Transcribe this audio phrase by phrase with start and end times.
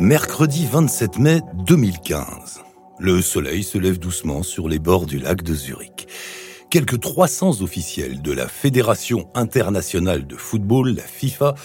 [0.00, 2.60] Mercredi 27 mai 2015.
[3.00, 6.06] Le soleil se lève doucement sur les bords du lac de Zurich.
[6.70, 11.56] Quelques 300 officiels de la Fédération internationale de football, la FIFA,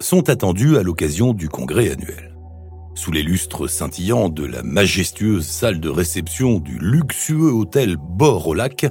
[0.00, 2.34] sont attendus à l'occasion du congrès annuel.
[2.94, 8.54] Sous les lustres scintillants de la majestueuse salle de réception du luxueux hôtel bord au
[8.54, 8.86] lac,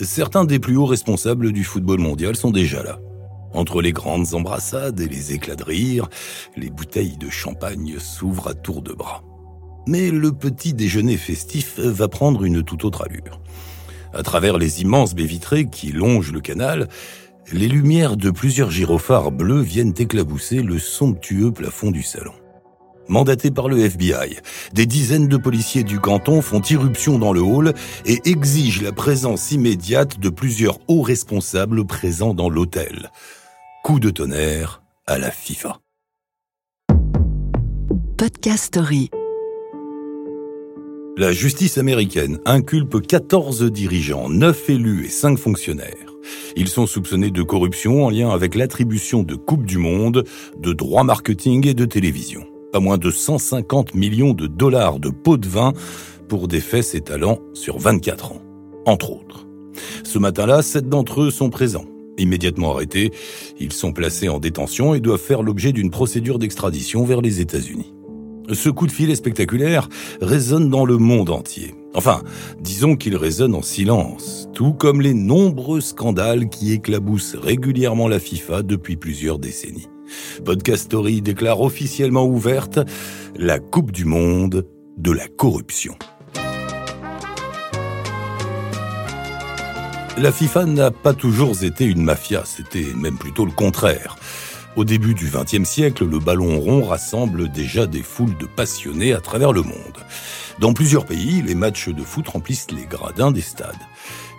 [0.00, 2.98] certains des plus hauts responsables du football mondial sont déjà là.
[3.54, 6.08] Entre les grandes embrassades et les éclats de rire,
[6.56, 9.22] les bouteilles de champagne s'ouvrent à tour de bras.
[9.86, 13.40] Mais le petit déjeuner festif va prendre une toute autre allure.
[14.14, 16.88] À travers les immenses baies vitrées qui longent le canal,
[17.52, 22.32] les lumières de plusieurs gyrophares bleus viennent éclabousser le somptueux plafond du salon.
[23.08, 24.38] Mandatés par le FBI,
[24.72, 27.74] des dizaines de policiers du canton font irruption dans le hall
[28.06, 33.10] et exigent la présence immédiate de plusieurs hauts responsables présents dans l'hôtel.
[33.82, 35.80] Coup de tonnerre à la FIFA.
[38.16, 39.10] Podcast Story.
[41.16, 46.14] La justice américaine inculpe 14 dirigeants, 9 élus et 5 fonctionnaires.
[46.54, 50.22] Ils sont soupçonnés de corruption en lien avec l'attribution de Coupe du Monde,
[50.56, 52.46] de droits marketing et de télévision.
[52.72, 55.72] Pas moins de 150 millions de dollars de pots de vin
[56.28, 58.42] pour des faits s'étalant sur 24 ans,
[58.86, 59.44] entre autres.
[60.04, 61.86] Ce matin-là, 7 d'entre eux sont présents.
[62.22, 63.10] Immédiatement arrêtés,
[63.58, 67.92] ils sont placés en détention et doivent faire l'objet d'une procédure d'extradition vers les États-Unis.
[68.52, 69.88] Ce coup de filet spectaculaire
[70.20, 71.74] résonne dans le monde entier.
[71.94, 72.22] Enfin,
[72.60, 78.62] disons qu'il résonne en silence, tout comme les nombreux scandales qui éclaboussent régulièrement la FIFA
[78.62, 79.88] depuis plusieurs décennies.
[80.44, 82.78] Podcast Story déclare officiellement ouverte
[83.34, 84.64] la Coupe du Monde
[84.96, 85.96] de la corruption.
[90.22, 94.14] La FIFA n'a pas toujours été une mafia, c'était même plutôt le contraire.
[94.76, 99.20] Au début du XXe siècle, le ballon rond rassemble déjà des foules de passionnés à
[99.20, 99.98] travers le monde.
[100.60, 103.74] Dans plusieurs pays, les matchs de foot remplissent les gradins des stades.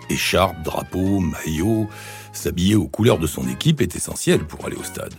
[0.08, 1.86] Écharpes, drapeaux, maillots,
[2.32, 5.12] s'habiller aux couleurs de son équipe est essentiel pour aller au stade.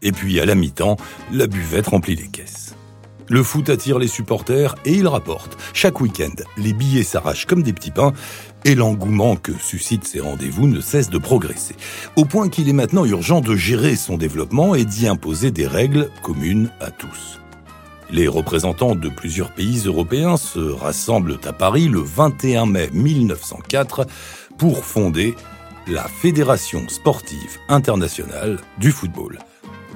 [0.00, 0.96] Et puis à la mi-temps,
[1.30, 2.74] la buvette remplit les caisses.
[3.28, 5.58] Le foot attire les supporters et il rapporte.
[5.74, 8.12] Chaque week-end, les billets s'arrachent comme des petits pains
[8.66, 11.76] et l'engouement que suscitent ces rendez-vous ne cesse de progresser.
[12.16, 16.10] Au point qu'il est maintenant urgent de gérer son développement et d'y imposer des règles
[16.24, 17.38] communes à tous.
[18.10, 24.04] Les représentants de plusieurs pays européens se rassemblent à Paris le 21 mai 1904
[24.58, 25.36] pour fonder
[25.86, 29.38] la Fédération sportive internationale du football.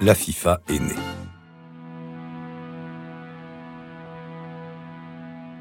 [0.01, 1.30] La FIFA est née.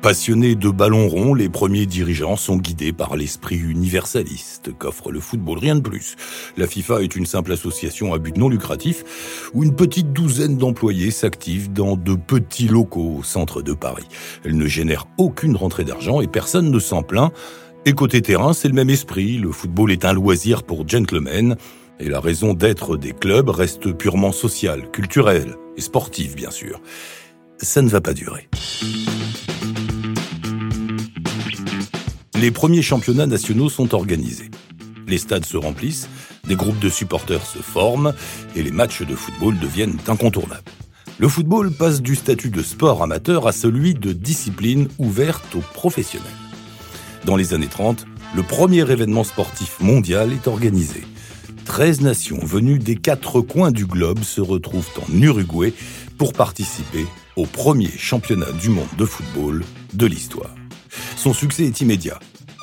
[0.01, 5.59] Passionnés de ballon rond, les premiers dirigeants sont guidés par l'esprit universaliste qu'offre le football,
[5.59, 6.15] rien de plus.
[6.55, 9.03] La FIFA est une simple association à but non lucratif
[9.53, 14.07] où une petite douzaine d'employés s'activent dans de petits locaux au centre de Paris.
[14.45, 17.33] Elle ne génère aucune rentrée d'argent et personne ne s'en plaint.
[17.85, 19.37] Et côté terrain, c'est le même esprit.
[19.37, 21.57] Le football est un loisir pour gentlemen
[21.99, 26.79] et la raison d'être des clubs reste purement sociale, culturelle et sportive, bien sûr.
[27.57, 28.47] Ça ne va pas durer.
[32.41, 34.49] Les premiers championnats nationaux sont organisés.
[35.07, 36.07] Les stades se remplissent,
[36.47, 38.13] des groupes de supporters se forment
[38.55, 40.71] et les matchs de football deviennent incontournables.
[41.17, 46.27] Le football passe du statut de sport amateur à celui de discipline ouverte aux professionnels.
[47.25, 51.03] Dans les années 30, le premier événement sportif mondial est organisé.
[51.65, 55.73] 13 nations venues des quatre coins du globe se retrouvent en Uruguay
[56.17, 57.05] pour participer
[57.35, 60.58] au premier championnat du monde de football de l'histoire.
[61.19, 62.17] Son succès est immédiat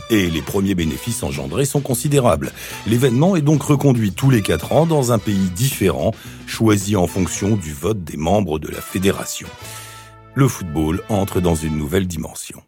[0.09, 2.53] et les premiers bénéfices engendrés sont considérables.
[2.87, 6.13] L'événement est donc reconduit tous les quatre ans dans un pays différent,
[6.47, 9.47] choisi en fonction du vote des membres de la fédération.
[10.35, 12.63] Le football entre dans une nouvelle dimension.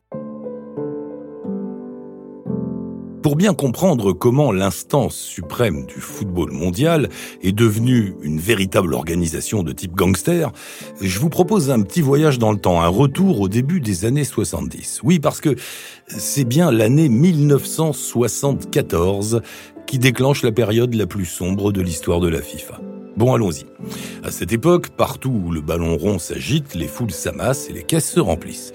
[3.22, 7.08] Pour bien comprendre comment l'instance suprême du football mondial
[7.42, 10.52] est devenue une véritable organisation de type gangster,
[11.00, 14.22] je vous propose un petit voyage dans le temps, un retour au début des années
[14.24, 15.00] 70.
[15.02, 15.56] Oui, parce que
[16.06, 19.42] c'est bien l'année 1974
[19.86, 22.80] qui déclenche la période la plus sombre de l'histoire de la FIFA.
[23.18, 23.66] Bon, allons-y.
[24.22, 28.12] À cette époque, partout où le ballon rond s'agite, les foules s'amassent et les caisses
[28.12, 28.72] se remplissent.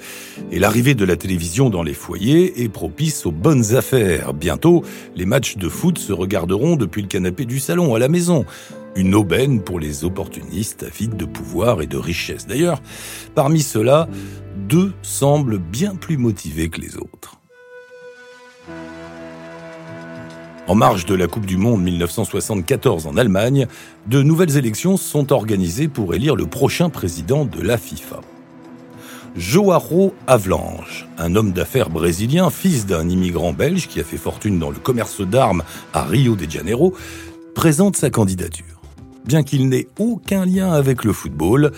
[0.52, 4.34] Et l'arrivée de la télévision dans les foyers est propice aux bonnes affaires.
[4.34, 4.84] Bientôt,
[5.16, 8.44] les matchs de foot se regarderont depuis le canapé du salon à la maison.
[8.98, 12.46] Une aubaine pour les opportunistes avides de pouvoir et de richesse.
[12.46, 12.82] D'ailleurs,
[13.36, 14.10] parmi ceux-là,
[14.58, 17.40] deux semblent bien plus motivés que les autres.
[20.66, 23.68] En marge de la Coupe du Monde 1974 en Allemagne,
[24.08, 28.22] de nouvelles élections sont organisées pour élire le prochain président de la FIFA.
[29.36, 34.70] Joaro Avlange, un homme d'affaires brésilien, fils d'un immigrant belge qui a fait fortune dans
[34.70, 35.64] le commerce d'armes
[35.94, 36.94] à Rio de Janeiro,
[37.56, 38.82] présente sa candidature.
[39.26, 41.72] Bien qu'il n'ait aucun lien avec le football,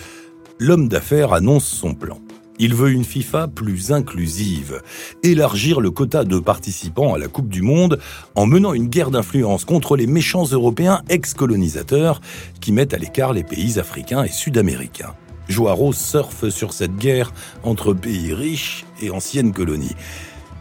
[0.60, 2.20] l'homme d'affaires annonce son plan.
[2.58, 4.82] Il veut une FIFA plus inclusive,
[5.24, 8.00] élargir le quota de participants à la Coupe du Monde
[8.36, 12.22] en menant une guerre d'influence contre les méchants Européens ex-colonisateurs
[12.62, 15.16] qui mettent à l'écart les pays africains et sud-américains.
[15.50, 19.96] Joaro surfe sur cette guerre entre pays riches et anciennes colonies.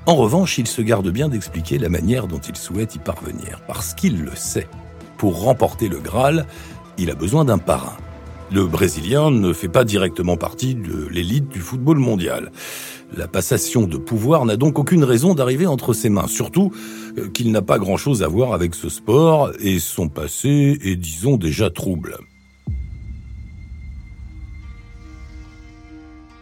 [0.06, 3.94] En revanche, il se garde bien d'expliquer la manière dont il souhaite y parvenir, parce
[3.94, 4.68] qu'il le sait.
[5.16, 6.46] Pour remporter le Graal,
[6.98, 7.96] il a besoin d'un parrain.
[8.54, 12.52] Le Brésilien ne fait pas directement partie de l'élite du football mondial.
[13.16, 16.70] La passation de pouvoir n'a donc aucune raison d'arriver entre ses mains, surtout
[17.18, 21.36] euh, qu'il n'a pas grand-chose à voir avec ce sport et son passé est, disons,
[21.36, 22.16] déjà trouble.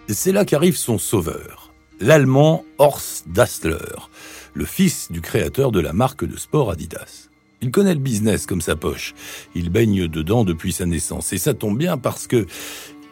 [0.08, 3.78] c'est là qu'arrive son sauveur, l'Allemand Horst Dassler,
[4.52, 7.31] le fils du créateur de la marque de sport Adidas.
[7.62, 9.14] Il connaît le business comme sa poche.
[9.54, 11.32] Il baigne dedans depuis sa naissance.
[11.32, 12.46] Et ça tombe bien parce que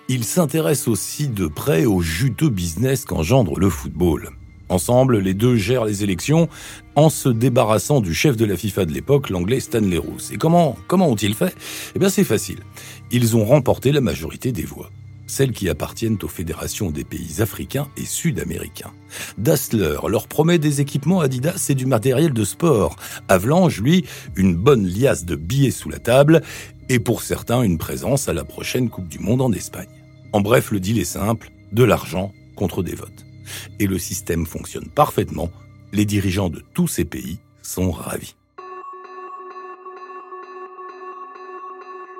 [0.08, 4.30] il s'intéresse aussi de près au juteux business qu'engendre le football.
[4.68, 6.48] Ensemble, les deux gèrent les élections
[6.96, 10.32] en se débarrassant du chef de la FIFA de l'époque, l'anglais Stanley Roos.
[10.32, 11.54] Et comment, comment ont-ils fait?
[11.94, 12.58] Eh bien, c'est facile.
[13.12, 14.90] Ils ont remporté la majorité des voix
[15.30, 18.92] celles qui appartiennent aux fédérations des pays africains et sud-américains.
[19.38, 22.96] Dassler leur promet des équipements Adidas et du matériel de sport.
[23.28, 24.04] Avalanche, lui,
[24.36, 26.42] une bonne liasse de billets sous la table
[26.88, 29.88] et pour certains une présence à la prochaine Coupe du Monde en Espagne.
[30.32, 33.24] En bref, le deal est simple, de l'argent contre des votes.
[33.78, 35.50] Et le système fonctionne parfaitement,
[35.92, 38.34] les dirigeants de tous ces pays sont ravis.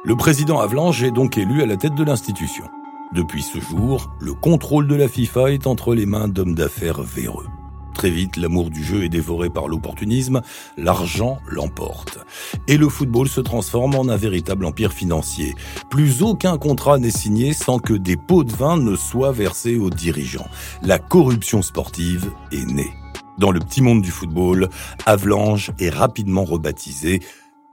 [0.04, 2.64] Le président Avalanche est donc élu à la tête de l'institution.
[3.12, 7.48] Depuis ce jour, le contrôle de la FIFA est entre les mains d'hommes d'affaires véreux.
[7.92, 10.42] Très vite, l'amour du jeu est dévoré par l'opportunisme,
[10.76, 12.20] l'argent l'emporte.
[12.68, 15.56] Et le football se transforme en un véritable empire financier.
[15.90, 19.90] Plus aucun contrat n'est signé sans que des pots de vin ne soient versés aux
[19.90, 20.48] dirigeants.
[20.82, 22.92] La corruption sportive est née.
[23.38, 24.68] Dans le petit monde du football,
[25.04, 27.20] Avalanche est rapidement rebaptisé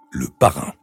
[0.10, 0.74] le parrain.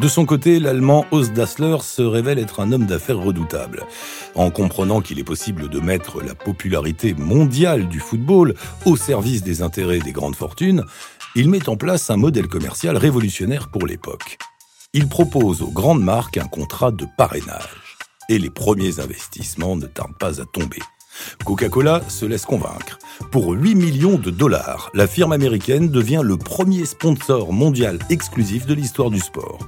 [0.00, 3.84] De son côté, l'Allemand Horst Dassler se révèle être un homme d'affaires redoutable.
[4.34, 8.54] En comprenant qu'il est possible de mettre la popularité mondiale du football
[8.86, 10.84] au service des intérêts des grandes fortunes,
[11.36, 14.38] il met en place un modèle commercial révolutionnaire pour l'époque.
[14.94, 17.98] Il propose aux grandes marques un contrat de parrainage.
[18.30, 20.80] Et les premiers investissements ne tardent pas à tomber.
[21.44, 22.98] Coca-Cola se laisse convaincre.
[23.30, 28.74] Pour 8 millions de dollars, la firme américaine devient le premier sponsor mondial exclusif de
[28.74, 29.58] l'histoire du sport.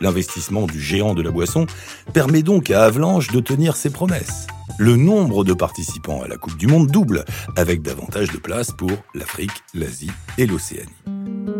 [0.00, 1.66] L'investissement du géant de la boisson
[2.12, 4.46] permet donc à Avalanche de tenir ses promesses.
[4.78, 7.24] Le nombre de participants à la Coupe du Monde double,
[7.56, 11.57] avec davantage de place pour l'Afrique, l'Asie et l'Océanie.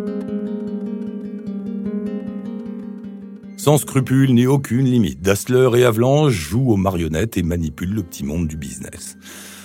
[3.58, 8.22] Sans scrupules ni aucune limite, Dassler et Avalanche jouent aux marionnettes et manipulent le petit
[8.24, 9.16] monde du business.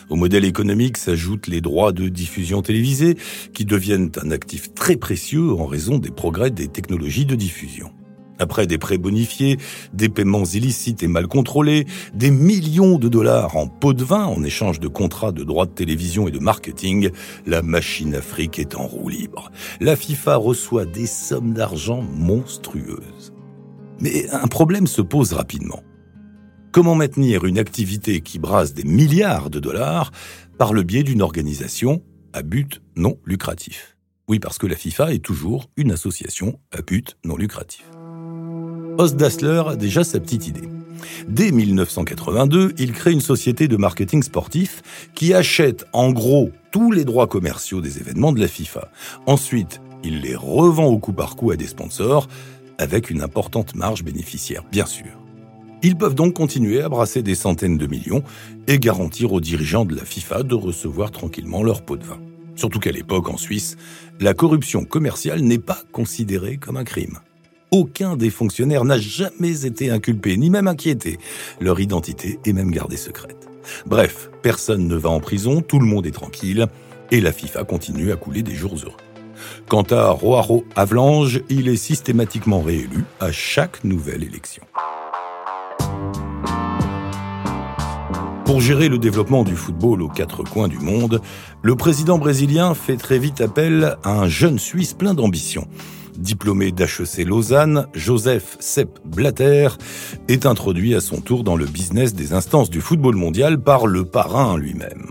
[0.09, 3.15] Au modèle économique s'ajoutent les droits de diffusion télévisée,
[3.53, 7.91] qui deviennent un actif très précieux en raison des progrès des technologies de diffusion.
[8.39, 9.59] Après des prêts bonifiés,
[9.93, 11.85] des paiements illicites et mal contrôlés,
[12.15, 15.71] des millions de dollars en pots de vin en échange de contrats de droits de
[15.71, 17.11] télévision et de marketing,
[17.45, 19.51] la machine Afrique est en roue libre.
[19.79, 23.32] La FIFA reçoit des sommes d'argent monstrueuses.
[24.03, 25.81] Mais un problème se pose rapidement.
[26.73, 30.11] Comment maintenir une activité qui brasse des milliards de dollars
[30.57, 33.95] par le biais d'une organisation à but non lucratif?
[34.27, 37.85] Oui, parce que la FIFA est toujours une association à but non lucratif.
[38.97, 40.67] Os Dassler a déjà sa petite idée.
[41.29, 44.81] Dès 1982, il crée une société de marketing sportif
[45.15, 48.91] qui achète en gros tous les droits commerciaux des événements de la FIFA.
[49.27, 52.27] Ensuite, il les revend au coup par coup à des sponsors
[52.83, 55.07] avec une importante marge bénéficiaire, bien sûr.
[55.81, 58.23] Ils peuvent donc continuer à brasser des centaines de millions
[58.67, 62.19] et garantir aux dirigeants de la FIFA de recevoir tranquillement leur pot de vin.
[62.55, 63.75] Surtout qu'à l'époque, en Suisse,
[64.19, 67.19] la corruption commerciale n'est pas considérée comme un crime.
[67.71, 71.17] Aucun des fonctionnaires n'a jamais été inculpé, ni même inquiété.
[71.59, 73.49] Leur identité est même gardée secrète.
[73.85, 76.67] Bref, personne ne va en prison, tout le monde est tranquille,
[77.11, 78.93] et la FIFA continue à couler des jours heureux.
[79.67, 84.63] Quant à Roaro Avlange, il est systématiquement réélu à chaque nouvelle élection.
[88.45, 91.21] Pour gérer le développement du football aux quatre coins du monde,
[91.61, 95.67] le président brésilien fait très vite appel à un jeune Suisse plein d'ambition.
[96.17, 99.69] Diplômé d'HEC Lausanne, Joseph Sepp Blatter
[100.27, 104.05] est introduit à son tour dans le business des instances du football mondial par le
[104.05, 105.09] parrain lui-même.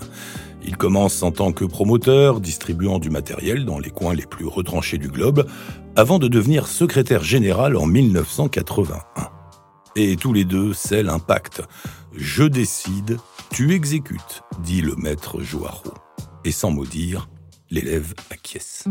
[0.65, 4.99] Il commence en tant que promoteur, distribuant du matériel dans les coins les plus retranchés
[4.99, 5.47] du globe,
[5.97, 9.03] avant de devenir secrétaire général en 1981.
[9.97, 10.73] Et tous les deux
[11.09, 11.63] un pacte.
[12.15, 13.19] Je décide,
[13.51, 15.93] tu exécutes, dit le maître Joaro.
[16.45, 17.29] Et sans maudire,
[17.71, 18.85] l'élève acquiesce.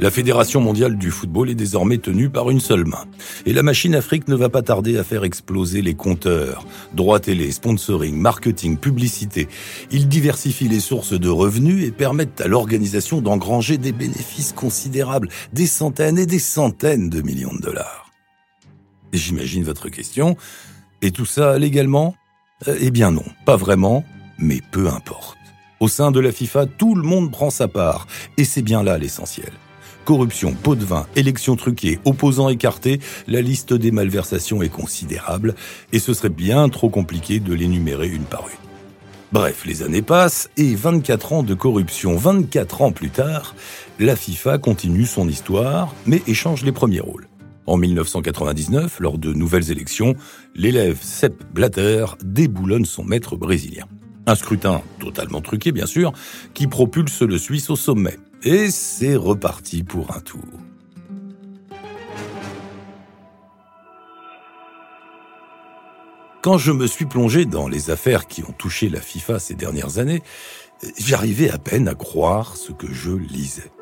[0.00, 3.04] La Fédération mondiale du football est désormais tenue par une seule main.
[3.46, 6.64] Et la machine Afrique ne va pas tarder à faire exploser les compteurs.
[6.94, 9.48] Droits télé, sponsoring, marketing, publicité.
[9.90, 15.66] Ils diversifient les sources de revenus et permettent à l'organisation d'engranger des bénéfices considérables, des
[15.66, 18.12] centaines et des centaines de millions de dollars.
[19.12, 20.36] J'imagine votre question.
[21.02, 22.14] Et tout ça légalement?
[22.68, 24.04] Eh bien non, pas vraiment,
[24.38, 25.38] mais peu importe.
[25.80, 28.96] Au sein de la FIFA, tout le monde prend sa part, et c'est bien là
[28.96, 29.50] l'essentiel
[30.08, 35.54] corruption, pot de vin, élections truquées, opposants écartés, la liste des malversations est considérable
[35.92, 38.56] et ce serait bien trop compliqué de l'énumérer une par une.
[39.32, 43.54] Bref, les années passent et 24 ans de corruption, 24 ans plus tard,
[44.00, 47.28] la FIFA continue son histoire mais échange les premiers rôles.
[47.66, 50.14] En 1999, lors de nouvelles élections,
[50.54, 53.84] l'élève Sepp Blatter déboulonne son maître brésilien.
[54.26, 56.14] Un scrutin totalement truqué, bien sûr,
[56.54, 58.16] qui propulse le Suisse au sommet.
[58.44, 60.44] Et c'est reparti pour un tour.
[66.40, 69.98] Quand je me suis plongé dans les affaires qui ont touché la FIFA ces dernières
[69.98, 70.22] années,
[70.98, 73.72] j'arrivais à peine à croire ce que je lisais.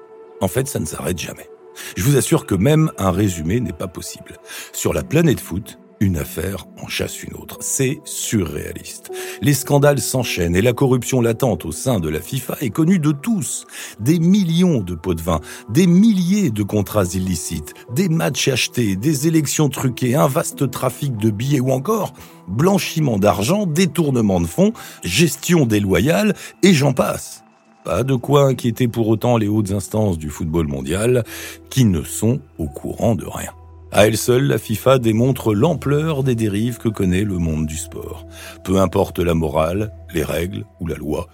[0.41, 1.51] En fait, ça ne s'arrête jamais.
[1.97, 4.39] Je vous assure que même un résumé n'est pas possible.
[4.73, 7.59] Sur la planète foot, une affaire en chasse une autre.
[7.61, 9.11] C'est surréaliste.
[9.41, 13.13] Les scandales s'enchaînent et la corruption latente au sein de la FIFA est connue de
[13.13, 13.67] tous.
[14.01, 19.27] Des millions de pots de vin, des milliers de contrats illicites, des matchs achetés, des
[19.27, 22.13] élections truquées, un vaste trafic de billets ou encore
[22.49, 24.73] blanchiment d'argent, détournement de fonds,
[25.03, 27.43] gestion déloyale et j'en passe.
[27.85, 31.25] Pas de quoi inquiéter pour autant les hautes instances du football mondial
[31.71, 33.53] qui ne sont au courant de rien.
[33.93, 38.27] À elle seule, la FIFA démontre l'ampleur des dérives que connaît le monde du sport.
[38.65, 41.29] Peu importe la morale, les règles ou la loi,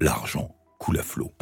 [0.00, 1.32] l'argent coule à flot.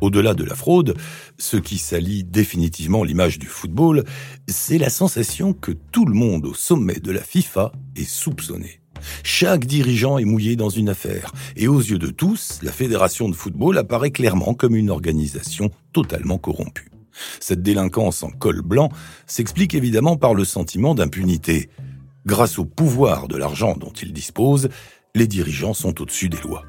[0.00, 0.96] Au-delà de la fraude,
[1.38, 4.04] ce qui salit définitivement l'image du football,
[4.46, 8.83] c'est la sensation que tout le monde au sommet de la FIFA est soupçonné.
[9.22, 13.34] Chaque dirigeant est mouillé dans une affaire, et aux yeux de tous, la fédération de
[13.34, 16.90] football apparaît clairement comme une organisation totalement corrompue.
[17.40, 18.90] Cette délinquance en col blanc
[19.26, 21.70] s'explique évidemment par le sentiment d'impunité.
[22.26, 24.68] Grâce au pouvoir de l'argent dont ils disposent,
[25.14, 26.64] les dirigeants sont au-dessus des lois.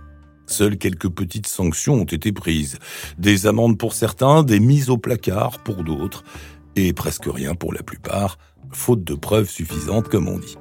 [0.47, 2.77] Seules quelques petites sanctions ont été prises,
[3.17, 6.23] des amendes pour certains, des mises au placard pour d'autres,
[6.75, 8.37] et presque rien pour la plupart,
[8.71, 10.57] faute de preuves suffisantes comme on dit.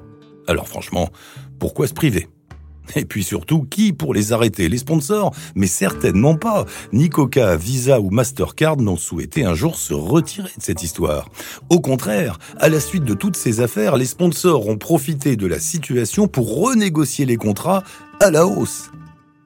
[0.47, 1.09] Alors franchement,
[1.59, 2.27] pourquoi se priver?
[2.95, 4.69] Et puis surtout, qui pour les arrêter?
[4.69, 5.33] Les sponsors?
[5.55, 6.65] Mais certainement pas.
[6.93, 11.29] Ni Coca, Visa ou Mastercard n'ont souhaité un jour se retirer de cette histoire.
[11.69, 15.59] Au contraire, à la suite de toutes ces affaires, les sponsors ont profité de la
[15.59, 17.83] situation pour renégocier les contrats
[18.21, 18.91] à la hausse.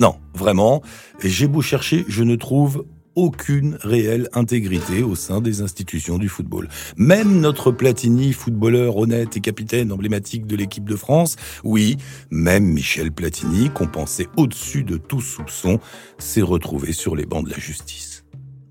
[0.01, 0.81] Non, vraiment,
[1.23, 2.85] j'ai beau chercher, je ne trouve
[3.15, 6.67] aucune réelle intégrité au sein des institutions du football.
[6.97, 11.97] Même notre Platini, footballeur honnête et capitaine emblématique de l'équipe de France, oui,
[12.31, 15.79] même Michel Platini, qu'on pensait au-dessus de tout soupçon,
[16.17, 18.23] s'est retrouvé sur les bancs de la justice.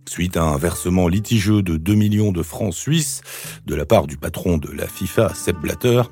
[0.08, 3.20] Suite à un versement litigieux de 2 millions de francs suisses
[3.66, 6.02] de la part du patron de la FIFA, Sepp Blatter,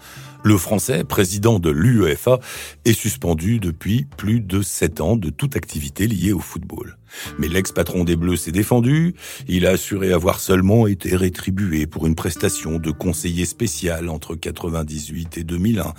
[0.46, 2.38] le Français, président de l'UEFA,
[2.84, 6.98] est suspendu depuis plus de sept ans de toute activité liée au football.
[7.40, 9.16] Mais l'ex-patron des Bleus s'est défendu,
[9.48, 15.36] il a assuré avoir seulement été rétribué pour une prestation de conseiller spécial entre 98
[15.38, 15.94] et 2001.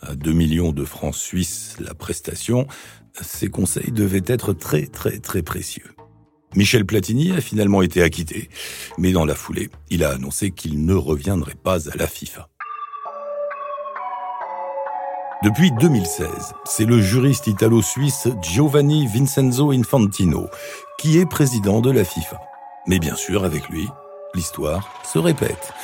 [0.00, 2.66] À 2 millions de francs suisses la prestation,
[3.20, 5.90] ces conseils devaient être très très très précieux.
[6.56, 8.48] Michel Platini a finalement été acquitté,
[8.96, 12.48] mais dans la foulée, il a annoncé qu'il ne reviendrait pas à la FIFA.
[15.44, 20.48] Depuis 2016, c'est le juriste italo-suisse Giovanni Vincenzo Infantino
[20.98, 22.40] qui est président de la FIFA.
[22.86, 23.86] Mais bien sûr, avec lui,
[24.34, 25.74] l'histoire se répète.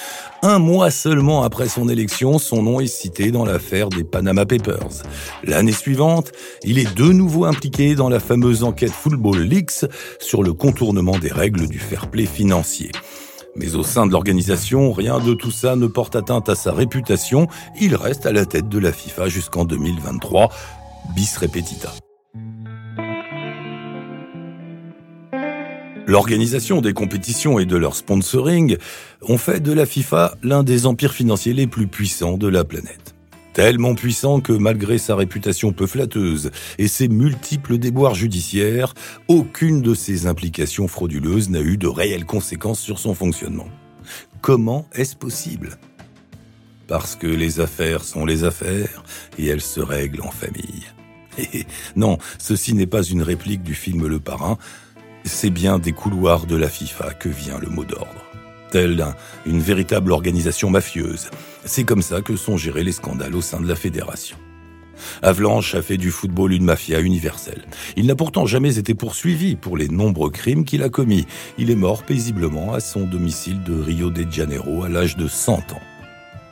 [0.41, 5.03] Un mois seulement après son élection, son nom est cité dans l'affaire des Panama Papers.
[5.45, 9.85] L'année suivante, il est de nouveau impliqué dans la fameuse enquête Football Leaks
[10.21, 12.93] sur le contournement des règles du fair play financier.
[13.57, 17.49] Mais au sein de l'organisation, rien de tout ça ne porte atteinte à sa réputation.
[17.81, 20.51] Il reste à la tête de la FIFA jusqu'en 2023.
[21.15, 21.93] Bis repetita.
[26.07, 28.77] L'organisation des compétitions et de leur sponsoring
[29.23, 33.15] ont fait de la FIFA l'un des empires financiers les plus puissants de la planète.
[33.53, 38.95] Tellement puissant que malgré sa réputation peu flatteuse et ses multiples déboires judiciaires,
[39.27, 43.69] aucune de ses implications frauduleuses n'a eu de réelles conséquences sur son fonctionnement.
[44.41, 45.79] Comment est-ce possible?
[46.87, 49.03] Parce que les affaires sont les affaires
[49.37, 50.85] et elles se règlent en famille.
[51.39, 51.67] Et
[51.97, 54.59] non, ceci n'est pas une réplique du film Le Parrain,
[55.25, 58.25] c'est bien des couloirs de la FIFA que vient le mot d'ordre.
[58.71, 59.05] Telle
[59.47, 61.31] une véritable organisation mafieuse.
[61.65, 64.37] C'est comme ça que sont gérés les scandales au sein de la fédération.
[65.23, 67.65] Avalanche a fait du football une mafia universelle.
[67.97, 71.27] Il n'a pourtant jamais été poursuivi pour les nombreux crimes qu'il a commis.
[71.59, 75.73] Il est mort paisiblement à son domicile de Rio de Janeiro à l'âge de 100
[75.73, 75.81] ans.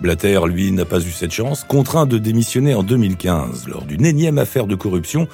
[0.00, 1.64] Blatter, lui, n'a pas eu cette chance.
[1.64, 5.26] Contraint de démissionner en 2015 lors d'une énième affaire de corruption,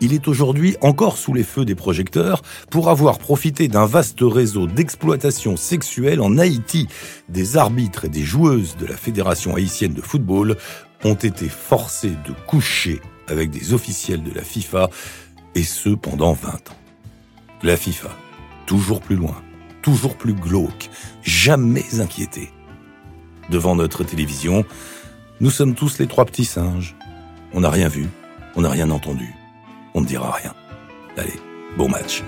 [0.00, 4.66] il est aujourd'hui encore sous les feux des projecteurs pour avoir profité d'un vaste réseau
[4.66, 6.88] d'exploitation sexuelle en Haïti.
[7.28, 10.56] Des arbitres et des joueuses de la Fédération haïtienne de football
[11.04, 14.90] ont été forcés de coucher avec des officiels de la FIFA,
[15.54, 16.76] et ce pendant 20 ans.
[17.62, 18.10] La FIFA,
[18.66, 19.36] toujours plus loin,
[19.82, 20.90] toujours plus glauque,
[21.22, 22.50] jamais inquiété.
[23.50, 24.64] Devant notre télévision,
[25.40, 26.96] nous sommes tous les trois petits singes.
[27.52, 28.08] On n'a rien vu,
[28.54, 29.34] on n'a rien entendu,
[29.94, 30.54] on ne dira rien.
[31.16, 31.38] Allez,
[31.76, 32.22] bon match.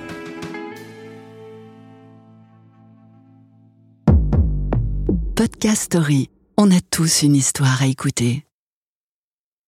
[5.35, 6.31] Podcast Story.
[6.57, 8.45] On a tous une histoire à écouter.